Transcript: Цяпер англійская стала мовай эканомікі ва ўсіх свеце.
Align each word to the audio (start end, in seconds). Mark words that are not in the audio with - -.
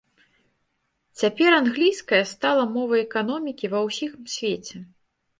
Цяпер 1.21 1.51
англійская 1.57 2.21
стала 2.31 2.63
мовай 2.77 3.01
эканомікі 3.07 3.69
ва 3.75 3.81
ўсіх 3.89 4.11
свеце. 4.37 4.77